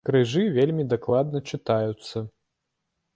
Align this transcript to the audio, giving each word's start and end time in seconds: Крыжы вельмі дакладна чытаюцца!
Крыжы 0.09 0.43
вельмі 0.55 0.85
дакладна 0.93 1.41
чытаюцца! 1.57 2.17